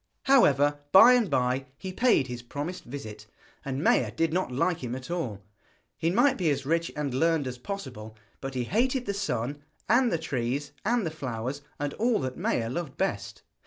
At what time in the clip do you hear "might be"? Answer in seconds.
6.09-6.49